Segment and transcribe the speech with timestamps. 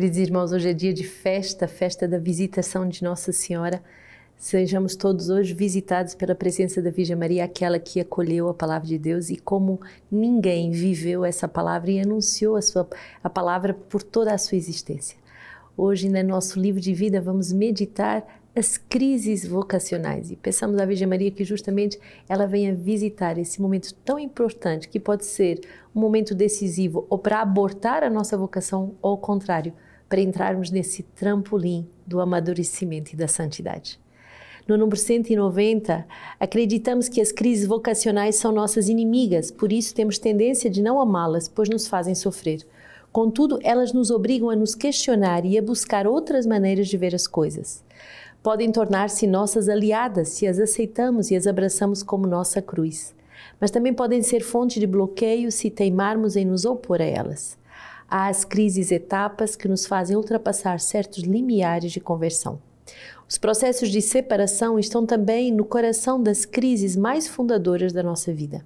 [0.00, 3.82] Queridos irmãos, hoje é dia de festa, festa da visitação de Nossa Senhora.
[4.36, 8.96] Sejamos todos hoje visitados pela presença da Virgem Maria, aquela que acolheu a palavra de
[8.96, 12.88] Deus e como ninguém viveu essa palavra e anunciou a, sua,
[13.24, 15.18] a palavra por toda a sua existência.
[15.76, 18.24] Hoje, no nosso livro de vida, vamos meditar
[18.54, 23.92] as crises vocacionais e peçamos à Virgem Maria que justamente ela venha visitar esse momento
[24.04, 25.60] tão importante que pode ser
[25.92, 29.72] um momento decisivo ou para abortar a nossa vocação ou ao contrário,
[30.08, 34.00] para entrarmos nesse trampolim do amadurecimento e da santidade.
[34.66, 36.06] No número 190,
[36.38, 41.48] acreditamos que as crises vocacionais são nossas inimigas, por isso temos tendência de não amá-las,
[41.48, 42.66] pois nos fazem sofrer.
[43.10, 47.26] Contudo, elas nos obrigam a nos questionar e a buscar outras maneiras de ver as
[47.26, 47.82] coisas.
[48.42, 53.14] Podem tornar-se nossas aliadas se as aceitamos e as abraçamos como nossa cruz,
[53.60, 57.57] mas também podem ser fonte de bloqueio se teimarmos em nos opor a elas.
[58.10, 62.58] Há as crises etapas que nos fazem ultrapassar certos limiares de conversão.
[63.28, 68.64] Os processos de separação estão também no coração das crises mais fundadoras da nossa vida.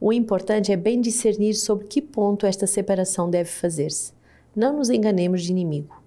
[0.00, 4.14] O importante é bem discernir sobre que ponto esta separação deve fazer-se.
[4.56, 5.99] Não nos enganemos de inimigo.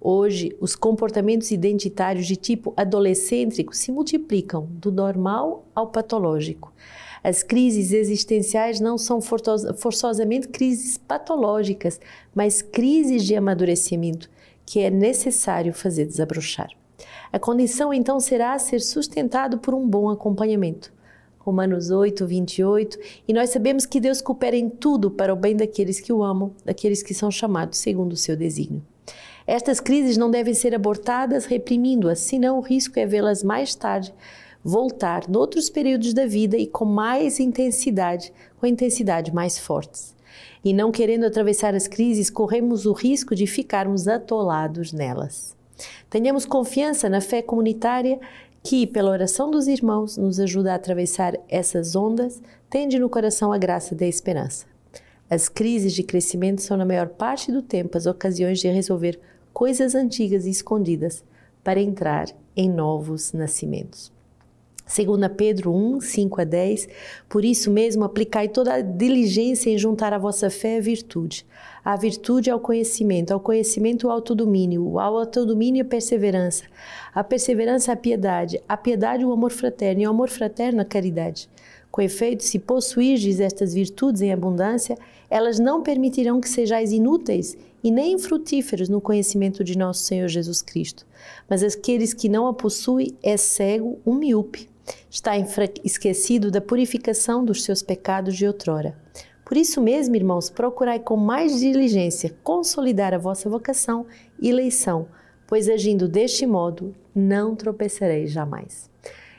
[0.00, 6.72] Hoje, os comportamentos identitários de tipo adolescêntrico se multiplicam do normal ao patológico.
[7.22, 12.00] As crises existenciais não são forçosamente crises patológicas,
[12.32, 14.30] mas crises de amadurecimento
[14.64, 16.68] que é necessário fazer desabrochar.
[17.32, 20.92] A condição então será ser sustentado por um bom acompanhamento.
[21.38, 25.98] Romanos 8, 28, e nós sabemos que Deus coopera em tudo para o bem daqueles
[25.98, 28.82] que o amam, daqueles que são chamados segundo o seu desígnio.
[29.50, 34.12] Estas crises não devem ser abortadas reprimindo-as, senão o risco é vê-las mais tarde
[34.62, 40.14] voltar noutros períodos da vida e com mais intensidade, com intensidade mais fortes.
[40.62, 45.56] E não querendo atravessar as crises, corremos o risco de ficarmos atolados nelas.
[46.10, 48.20] Tenhamos confiança na fé comunitária
[48.62, 53.56] que, pela oração dos irmãos, nos ajuda a atravessar essas ondas, tende no coração a
[53.56, 54.66] graça da esperança.
[55.30, 59.18] As crises de crescimento são, na maior parte do tempo, as ocasiões de resolver
[59.52, 61.24] coisas antigas e escondidas
[61.62, 62.26] para entrar
[62.56, 64.12] em novos nascimentos.
[64.88, 66.88] Segunda Pedro 1, 5 a 10,
[67.28, 71.44] por isso mesmo aplicai toda a diligência em juntar a vossa fé à virtude,
[71.84, 76.64] a virtude ao conhecimento, ao conhecimento o autodomínio, ao autodomínio a perseverança,
[77.14, 81.50] a perseverança a piedade, a piedade o amor fraterno e o amor fraterno a caridade.
[81.90, 84.96] Com efeito, se possuirdes estas virtudes em abundância,
[85.30, 90.62] elas não permitirão que sejais inúteis e nem infrutíferos no conhecimento de nosso Senhor Jesus
[90.62, 91.06] Cristo.
[91.48, 94.68] Mas aqueles que não a possuem é cego, um míope
[95.10, 95.32] está
[95.84, 98.96] esquecido da purificação dos seus pecados de outrora.
[99.44, 104.06] Por isso mesmo, irmãos, procurai com mais diligência consolidar a vossa vocação
[104.40, 105.08] e eleição,
[105.46, 108.90] pois agindo deste modo, não tropeçareis jamais.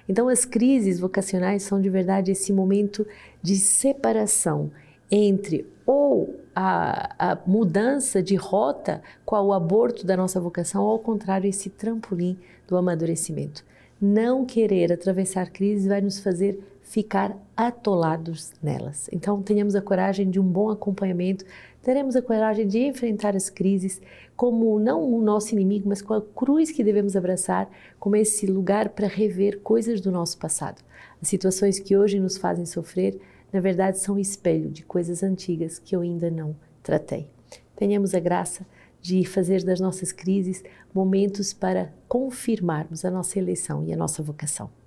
[0.09, 3.05] Então, as crises vocacionais são de verdade esse momento
[3.43, 4.71] de separação
[5.11, 10.99] entre ou a, a, mudança de rota com o aborto da nossa vocação, ou ao
[10.99, 12.37] contrário, esse trampolim
[12.67, 13.63] do amadurecimento.
[14.01, 16.59] Não querer atravessar crises vai nos fazer
[16.89, 19.07] ficar atolados nelas.
[19.13, 21.45] Então, tenhamos a coragem de um bom acompanhamento,
[21.83, 24.01] teremos a coragem de enfrentar as crises
[24.35, 27.69] como não o nosso inimigo, mas com a cruz que devemos abraçar,
[28.00, 30.81] como esse lugar para rever coisas do nosso passado.
[31.22, 33.21] As situações que hoje nos fazem sofrer,
[33.53, 37.29] na verdade, são espelho de coisas antigas que eu ainda não tratei.
[37.75, 38.66] Tenhamos a graça
[39.00, 44.78] de fazer das nossas crises momentos para confirmarmos a nossa eleição e a nossa vocação.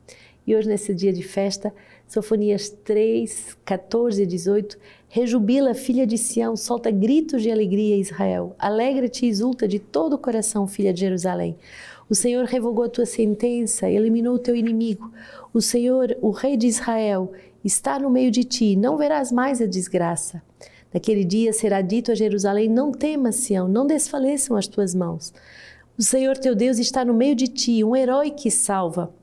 [0.46, 1.72] E hoje, nesse dia de festa,
[2.06, 4.76] Sofonias 3, 14 e 18,
[5.08, 8.54] rejubila, filha de Sião, solta gritos de alegria, Israel.
[8.58, 11.56] Alegra-te e exulta de todo o coração, filha de Jerusalém.
[12.10, 15.12] O Senhor revogou a tua sentença, eliminou o teu inimigo.
[15.54, 17.32] O Senhor, o Rei de Israel,
[17.64, 20.42] está no meio de ti, não verás mais a desgraça.
[20.92, 25.32] Naquele dia será dito a Jerusalém: Não temas, Sião, não desfaleçam as tuas mãos.
[25.96, 29.14] O Senhor teu Deus está no meio de ti, um herói que salva.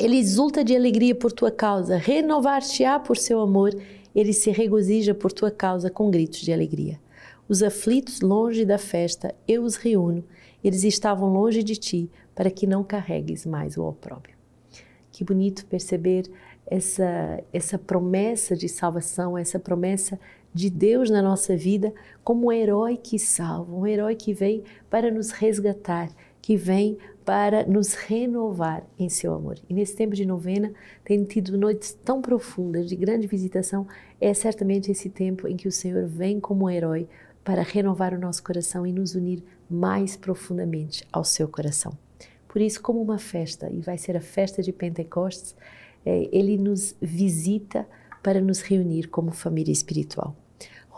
[0.00, 3.76] Ele exulta de alegria por tua causa, renovar-te-á por seu amor,
[4.14, 7.00] ele se regozija por tua causa com gritos de alegria.
[7.48, 10.22] Os aflitos longe da festa, eu os reúno,
[10.62, 14.36] eles estavam longe de ti, para que não carregues mais o opróbrio.
[15.10, 16.30] Que bonito perceber
[16.64, 20.20] essa, essa promessa de salvação, essa promessa
[20.54, 21.92] de Deus na nossa vida
[22.22, 26.08] como um herói que salva, um herói que vem para nos resgatar,
[26.48, 26.96] que vem
[27.26, 29.58] para nos renovar em seu amor.
[29.68, 30.72] E nesse tempo de novena,
[31.04, 33.86] tendo tido noites tão profundas de grande visitação,
[34.18, 37.06] é certamente esse tempo em que o Senhor vem como um herói
[37.44, 41.92] para renovar o nosso coração e nos unir mais profundamente ao seu coração.
[42.48, 45.54] Por isso, como uma festa, e vai ser a festa de Pentecostes,
[46.06, 47.86] é, ele nos visita
[48.22, 50.34] para nos reunir como família espiritual.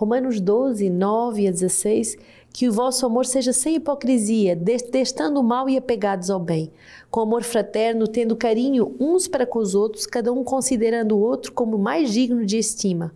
[0.01, 2.17] Romanos 12, 9 a 16,
[2.53, 6.71] que o vosso amor seja sem hipocrisia, detestando o mal e apegados ao bem,
[7.11, 11.53] com amor fraterno, tendo carinho uns para com os outros, cada um considerando o outro
[11.53, 13.13] como mais digno de estima.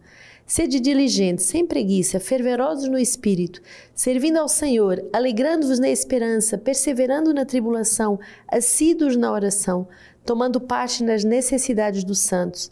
[0.47, 3.63] Sede diligentes, sem preguiça, fervorosos no espírito,
[3.95, 9.89] servindo ao Senhor, alegrando-vos na esperança, perseverando na tribulação, assíduos na oração,
[10.25, 12.71] tomando parte nas necessidades dos santos,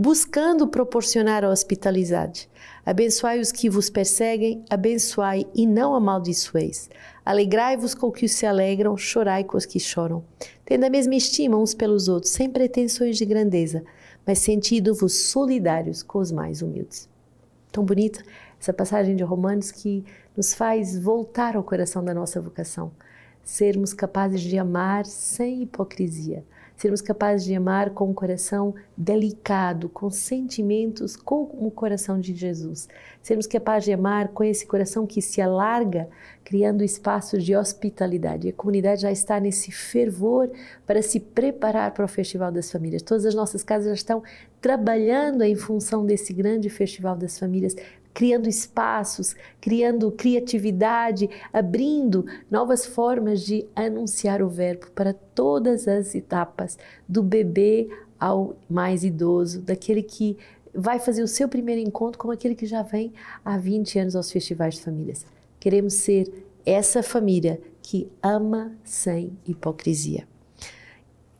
[0.00, 2.48] buscando proporcionar a hospitalidade.
[2.86, 6.88] Abençoai os que vos perseguem, abençoai e não amaldiçoeis.
[7.24, 10.22] Alegrai-vos com os que se alegram, chorai com os que choram.
[10.64, 13.82] Tendo a mesma estima uns pelos outros, sem pretensões de grandeza,
[14.24, 17.08] mas sentindo-vos solidários com os mais humildes.
[17.72, 18.22] Tão bonita
[18.60, 20.04] essa passagem de Romanos que
[20.36, 22.92] nos faz voltar ao coração da nossa vocação,
[23.42, 26.44] sermos capazes de amar sem hipocrisia
[26.78, 32.88] sermos capazes de amar com um coração delicado, com sentimentos como o coração de Jesus,
[33.20, 36.08] sermos capazes de amar com esse coração que se alarga,
[36.44, 38.48] criando espaços de hospitalidade.
[38.48, 40.50] A comunidade já está nesse fervor
[40.86, 43.02] para se preparar para o Festival das Famílias.
[43.02, 44.22] Todas as nossas casas já estão
[44.60, 47.76] trabalhando em função desse grande Festival das Famílias,
[48.12, 56.76] criando espaços, criando criatividade, abrindo novas formas de anunciar o Verbo para todas as etapas,
[57.08, 57.88] do bebê
[58.18, 60.36] ao mais idoso, daquele que
[60.74, 63.12] vai fazer o seu primeiro encontro como aquele que já vem
[63.44, 65.24] há 20 anos aos festivais de famílias.
[65.60, 70.26] Queremos ser essa família que ama sem hipocrisia.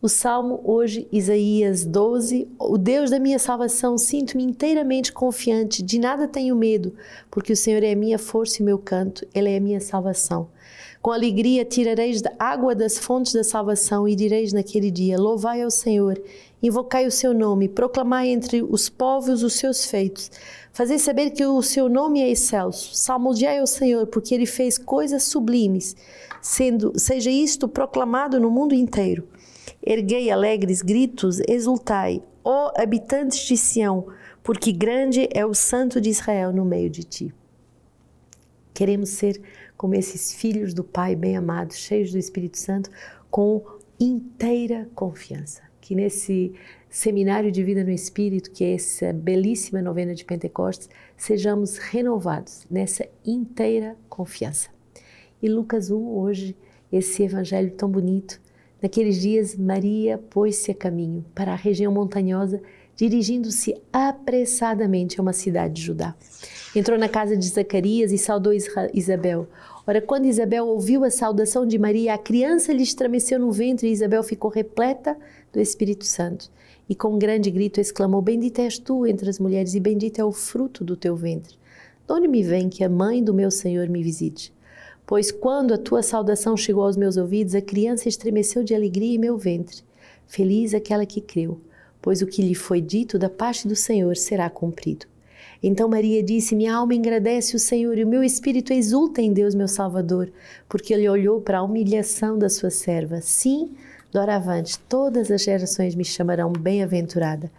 [0.01, 6.29] O salmo hoje, Isaías 12, o Deus da minha salvação, sinto-me inteiramente confiante, de nada
[6.29, 6.95] tenho medo,
[7.29, 10.51] porque o Senhor é a minha força e meu canto, Ele é a minha salvação.
[11.03, 15.71] Com alegria tirareis da água das fontes da salvação e direis naquele dia: Louvai ao
[15.71, 16.17] Senhor,
[16.63, 20.31] invocai o seu nome, proclamai entre os povos os seus feitos.
[20.73, 22.95] Fazei saber que o seu nome é excelso.
[22.95, 25.97] Salmodiai ao Senhor, porque ele fez coisas sublimes,
[26.41, 29.27] sendo seja isto proclamado no mundo inteiro.
[29.83, 34.09] Erguei alegres gritos, exultai, ó habitantes de Sião,
[34.43, 37.35] porque grande é o Santo de Israel no meio de ti.
[38.75, 39.41] Queremos ser
[39.77, 42.91] como esses filhos do Pai bem amados, cheios do Espírito Santo,
[43.31, 43.65] com
[43.99, 45.63] inteira confiança.
[45.81, 46.53] Que nesse
[46.91, 53.07] seminário de vida no Espírito, que é essa belíssima novena de Pentecostes, sejamos renovados nessa
[53.25, 54.69] inteira confiança.
[55.41, 56.57] E Lucas 1, hoje,
[56.91, 58.41] esse evangelho tão bonito,
[58.81, 62.63] Naqueles dias, Maria pôs-se a caminho para a região montanhosa,
[62.95, 66.15] dirigindo-se apressadamente a uma cidade de Judá.
[66.75, 68.53] Entrou na casa de Zacarias e saudou
[68.95, 69.49] Isabel.
[69.87, 73.93] Ora, quando Isabel ouviu a saudação de Maria, a criança lhe estremeceu no ventre e
[73.93, 75.17] Isabel ficou repleta
[75.53, 76.51] do Espírito Santo.
[76.89, 80.25] E com um grande grito exclamou: Bendita és tu entre as mulheres, e bendito é
[80.25, 81.57] o fruto do teu ventre.
[82.07, 84.53] De onde me vem que a mãe do meu Senhor me visite?
[85.09, 89.19] Pois quando a tua saudação chegou aos meus ouvidos, a criança estremeceu de alegria em
[89.19, 89.79] meu ventre.
[90.27, 91.59] Feliz aquela que creu,
[92.03, 95.07] pois o que lhe foi dito da parte do Senhor será cumprido.
[95.63, 99.55] Então Maria disse: Minha alma engrandece o Senhor e o meu espírito exulta em Deus,
[99.55, 100.31] meu Salvador,
[100.69, 103.23] porque ele olhou para a humilhação da sua serva.
[103.23, 103.71] Sim,
[104.13, 107.51] doravante, todas as gerações me chamarão bem-aventurada,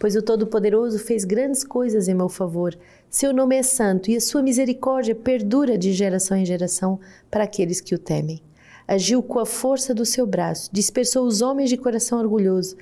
[0.00, 2.76] pois o Todo-Poderoso fez grandes coisas em meu favor
[3.10, 7.00] seu nome é santo e a sua misericórdia perdura de geração em geração
[7.30, 8.42] para aqueles que o temem.
[8.86, 12.76] Agiu com a força do seu braço, dispersou os homens de coração orgulhoso,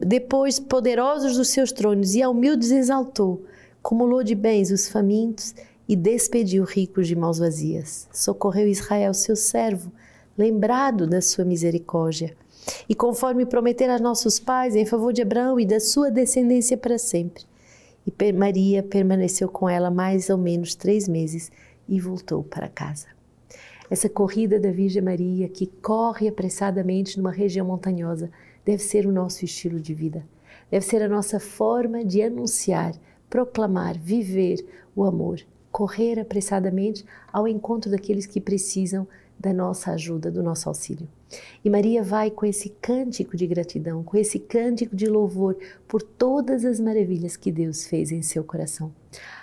[0.00, 3.44] depois poderosos dos seus tronos e a humildes exaltou,
[3.82, 5.54] cumulou de bens os famintos
[5.88, 8.08] e despediu ricos de mãos vazias.
[8.12, 9.90] Socorreu Israel, seu servo,
[10.38, 12.36] lembrado da sua misericórdia.
[12.88, 16.98] E conforme prometer a nossos pais em favor de Abraão e da sua descendência para
[16.98, 17.44] sempre,
[18.06, 21.50] e Maria permaneceu com ela mais ou menos três meses
[21.88, 23.06] e voltou para casa.
[23.90, 28.30] Essa corrida da Virgem Maria, que corre apressadamente numa região montanhosa,
[28.64, 30.24] deve ser o nosso estilo de vida.
[30.70, 32.94] Deve ser a nossa forma de anunciar,
[33.28, 34.64] proclamar, viver
[34.94, 35.40] o amor,
[35.72, 39.06] correr apressadamente ao encontro daqueles que precisam
[39.40, 41.08] da nossa ajuda, do nosso auxílio.
[41.64, 45.56] E Maria vai com esse cântico de gratidão, com esse cântico de louvor
[45.88, 48.92] por todas as maravilhas que Deus fez em seu coração.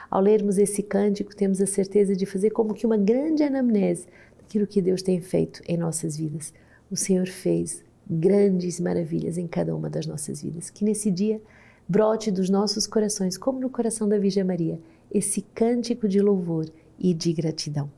[0.10, 4.06] Ao lermos esse cântico, temos a certeza de fazer como que uma grande anamnese
[4.38, 6.54] daquilo que Deus tem feito em nossas vidas.
[6.92, 10.70] O Senhor fez grandes maravilhas em cada uma das nossas vidas.
[10.70, 11.42] Que nesse dia
[11.90, 14.80] brote dos nossos corações, como no coração da Virgem Maria,
[15.12, 17.90] esse cântico de louvor e de gratidão.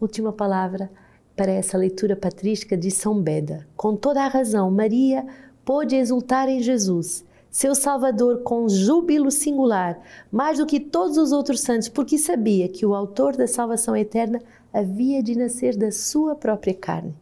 [0.00, 0.90] Última palavra
[1.36, 3.66] para essa leitura patrística de São Beda.
[3.76, 5.26] Com toda a razão, Maria
[5.64, 10.00] pôde exultar em Jesus, seu Salvador, com júbilo singular,
[10.30, 14.40] mais do que todos os outros santos, porque sabia que o autor da salvação eterna
[14.72, 17.14] havia de nascer da sua própria carne,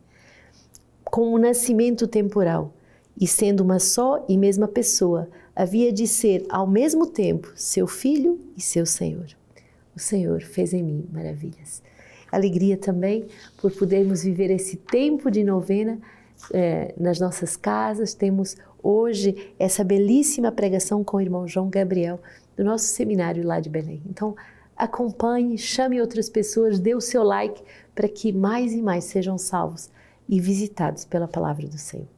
[1.05, 2.73] com o um nascimento temporal,
[3.21, 8.41] e sendo uma só e mesma pessoa, havia de ser ao mesmo tempo seu filho
[8.57, 9.27] e seu Senhor.
[9.95, 11.83] O Senhor fez em mim maravilhas.
[12.33, 13.27] Alegria também
[13.59, 16.01] por podermos viver esse tempo de novena
[16.53, 18.15] é, nas nossas casas.
[18.15, 22.19] Temos hoje essa belíssima pregação com o irmão João Gabriel
[22.57, 24.03] do nosso seminário lá de Belém.
[24.09, 24.35] Então,
[24.77, 27.63] acompanhe, chame outras pessoas, dê o seu like
[27.95, 29.91] para que mais e mais sejam salvos
[30.29, 32.09] e visitados pela palavra do Senhor.